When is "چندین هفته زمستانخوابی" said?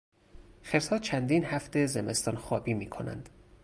0.99-2.73